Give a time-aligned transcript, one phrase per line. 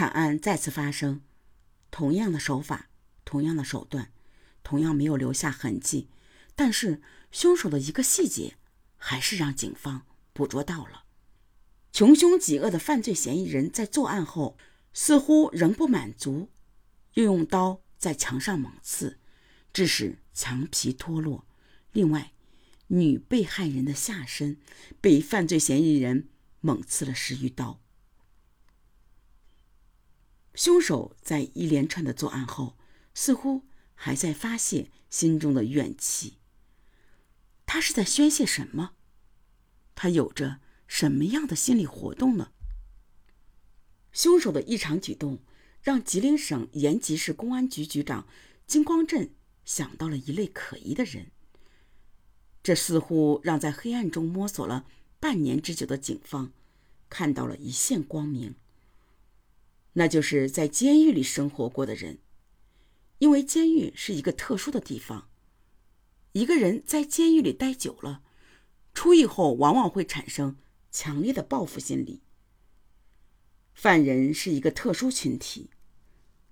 [0.00, 1.20] 惨案再次发生，
[1.90, 2.88] 同样的手法，
[3.26, 4.10] 同样的手段，
[4.62, 6.08] 同样没有留下痕迹，
[6.56, 8.56] 但是凶手的一个细节，
[8.96, 11.04] 还是让警方捕捉到了。
[11.92, 14.56] 穷凶极恶的犯罪嫌疑人在作案后，
[14.94, 16.48] 似乎仍不满足，
[17.12, 19.18] 又用刀在墙上猛刺，
[19.70, 21.44] 致使墙皮脱落。
[21.92, 22.32] 另外，
[22.86, 24.56] 女被害人的下身
[25.02, 26.26] 被犯罪嫌疑人
[26.62, 27.78] 猛刺了十余刀。
[30.60, 32.76] 凶手在一连串的作案后，
[33.14, 33.62] 似乎
[33.94, 36.34] 还在发泄心中的怨气。
[37.64, 38.90] 他是在宣泄什么？
[39.94, 42.52] 他有着什么样的心理活动呢？
[44.12, 45.38] 凶手的异常举动
[45.80, 48.26] 让吉林省延吉市公安局局长
[48.66, 49.30] 金光镇
[49.64, 51.30] 想到了一类可疑的人。
[52.62, 54.84] 这似乎让在黑暗中摸索了
[55.18, 56.52] 半年之久的警方
[57.08, 58.56] 看到了一线光明。
[59.94, 62.18] 那就是在监狱里生活过的人，
[63.18, 65.28] 因为监狱是一个特殊的地方。
[66.32, 68.22] 一个人在监狱里待久了，
[68.94, 70.56] 出狱后往往会产生
[70.92, 72.22] 强烈的报复心理。
[73.74, 75.70] 犯人是一个特殊群体，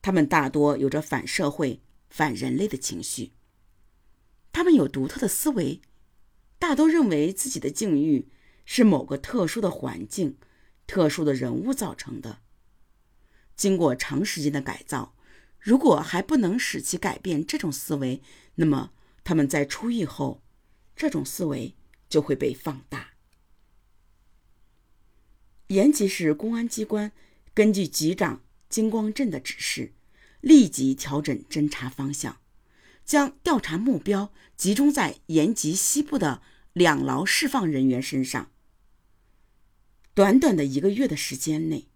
[0.00, 3.32] 他们大多有着反社会、反人类的情绪。
[4.52, 5.82] 他们有独特的思维，
[6.58, 8.28] 大多认为自己的境遇
[8.64, 10.38] 是某个特殊的环境、
[10.86, 12.40] 特殊的人物造成的。
[13.56, 15.14] 经过长时间的改造，
[15.58, 18.22] 如果还不能使其改变这种思维，
[18.56, 18.92] 那么
[19.24, 20.42] 他们在出狱后，
[20.94, 21.74] 这种思维
[22.08, 23.14] 就会被放大。
[25.68, 27.10] 延吉市公安机关
[27.54, 29.94] 根据局长金光镇的指示，
[30.40, 32.40] 立即调整侦查方向，
[33.04, 36.42] 将调查目标集中在延吉西部的
[36.74, 38.50] 两牢释放人员身上。
[40.14, 41.88] 短短的一个月的时间内。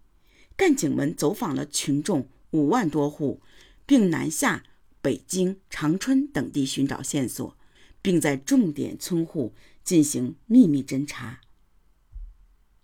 [0.55, 3.41] 干警们走访了群众五万多户，
[3.85, 4.63] 并南下
[5.01, 7.57] 北京、长春等地寻找线索，
[8.01, 9.53] 并在重点村户
[9.83, 11.41] 进行秘密侦查。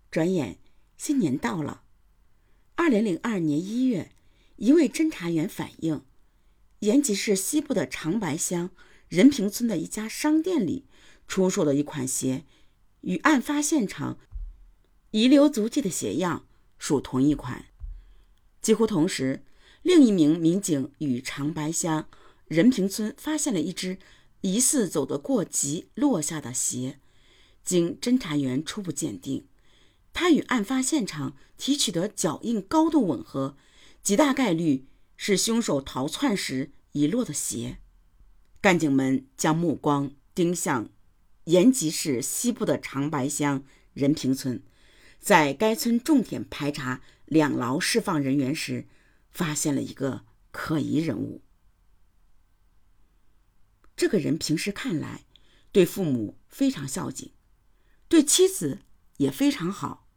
[0.09, 0.57] 转眼
[0.97, 1.83] 新年到了，
[2.75, 4.11] 二零零二年一月，
[4.55, 6.01] 一位侦查员反映，
[6.79, 8.71] 延吉市西部的长白乡
[9.07, 10.85] 任平村的一家商店里
[11.27, 12.45] 出售的一款鞋，
[13.01, 14.17] 与案发现场
[15.11, 16.46] 遗留足迹的鞋样。
[16.77, 17.65] 属同一款。
[18.61, 19.43] 几乎同时，
[19.81, 22.07] 另一名民警与长白乡
[22.47, 23.97] 任平村发现了一只
[24.41, 26.99] 疑似走得过急落下的鞋。
[27.63, 29.45] 经侦查员初步鉴定，
[30.13, 33.57] 它与案发现场提取的脚印高度吻合，
[34.01, 37.79] 极大概率是凶手逃窜时遗落的鞋。
[38.61, 40.89] 干警们将目光盯向
[41.45, 44.63] 延吉市西部的长白乡任平村。
[45.19, 48.87] 在该村重点排查两劳释放人员时，
[49.29, 51.41] 发现了一个可疑人物。
[53.95, 55.25] 这个人平时看来
[55.71, 57.31] 对父母非常孝敬，
[58.07, 58.79] 对妻子
[59.17, 60.07] 也非常好，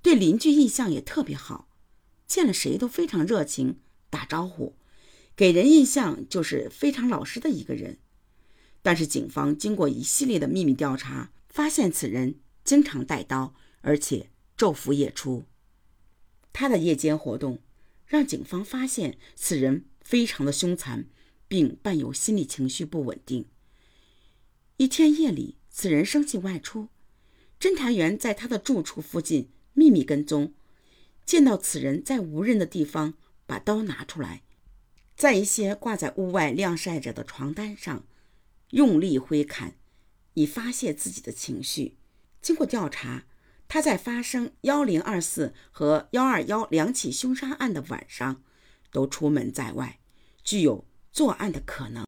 [0.00, 1.68] 对邻居印象也特别好，
[2.26, 4.76] 见了谁都非常热情打招呼，
[5.34, 7.98] 给人印象就是非常老实的一个人。
[8.82, 13.52] 但是警方经过一系列的秘密调查，发现此人经常带刀。
[13.86, 15.44] 而且昼伏夜出，
[16.52, 17.60] 他的夜间活动
[18.04, 21.06] 让警方发现此人非常的凶残，
[21.46, 23.46] 并伴有心理情绪不稳定。
[24.78, 26.88] 一天夜里，此人生气外出，
[27.60, 30.52] 侦查员在他的住处附近秘密跟踪，
[31.24, 33.14] 见到此人在无人的地方
[33.46, 34.42] 把刀拿出来，
[35.14, 38.04] 在一些挂在屋外晾晒着的床单上
[38.70, 39.76] 用力挥砍，
[40.34, 41.96] 以发泄自己的情绪。
[42.42, 43.26] 经过调查。
[43.68, 48.42] 他在发生幺零二四和幺二幺两起凶杀案的晚上，
[48.90, 49.98] 都出门在外，
[50.44, 52.04] 具有作案的可能。